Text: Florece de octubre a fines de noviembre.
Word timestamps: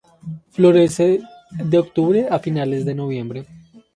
Florece 0.49 1.21
de 1.63 1.77
octubre 1.77 2.27
a 2.31 2.39
fines 2.39 2.85
de 2.85 2.95
noviembre. 2.95 3.45